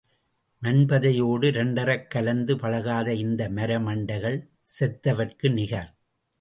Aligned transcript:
மன்பதையோடு 0.61 1.47
இரண்டறக் 1.51 2.07
கலந்து 2.07 2.57
பழகாத 2.57 3.13
இந்த 3.13 3.49
மர 3.49 3.79
மண்டைகள் 3.79 4.39
செத்தவர்க்கு 4.79 5.53
நிகர். 5.53 5.91